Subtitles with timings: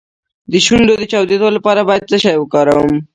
[0.51, 2.93] د شونډو د چاودیدو لپاره باید څه شی وکاروم؟